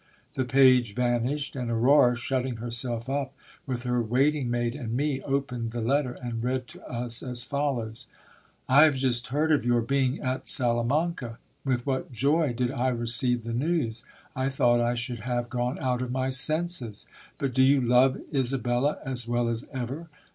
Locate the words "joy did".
12.11-12.71